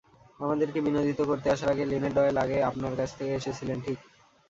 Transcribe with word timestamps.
আমাদেরকে 0.39 0.79
বিনোদিত 0.85 1.19
করতে 1.29 1.47
আসার 1.49 1.69
আগে 1.73 1.83
লিনেট 1.85 2.13
ডয়েল 2.15 2.37
আগে 2.37 2.57
আপনার 2.69 2.93
কাছে 2.99 3.23
এসেছিলেন, 3.37 3.77
ঠিক? 3.85 3.97